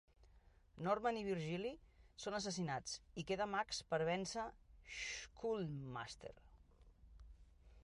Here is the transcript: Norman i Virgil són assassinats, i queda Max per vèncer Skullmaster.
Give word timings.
Norman 0.85 1.19
i 1.19 1.25
Virgil 1.27 1.67
són 2.23 2.37
assassinats, 2.37 2.95
i 3.23 3.27
queda 3.33 3.47
Max 3.53 3.83
per 3.93 4.01
vèncer 4.09 4.49
Skullmaster. 5.03 6.35